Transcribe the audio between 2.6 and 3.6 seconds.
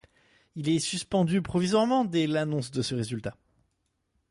de ce résultat.